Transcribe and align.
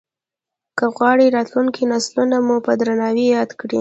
که 0.77 0.85
غواړې 0.95 1.33
راتلونکي 1.35 1.83
نسلونه 1.93 2.37
مو 2.47 2.55
په 2.65 2.71
درناوي 2.79 3.25
ياد 3.35 3.49
کړي. 3.59 3.69